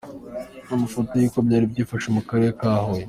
Amafoto 0.73 1.11
y’uko 1.15 1.37
byari 1.47 1.65
byifashe 1.71 2.07
mu 2.15 2.21
karere 2.27 2.51
ka 2.59 2.71
Huye. 2.83 2.99